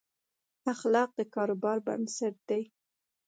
[0.73, 2.61] اخلاق د کاروبار بنسټ دي.